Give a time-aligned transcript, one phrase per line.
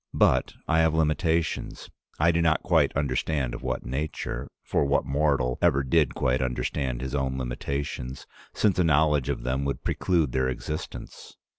[0.15, 5.59] But I have limitations, I do not quite understand of what nature— for what mortal
[5.61, 10.49] ever did quite understand his own limitations, since a knowledge of them would preclude their
[10.49, 11.37] existence?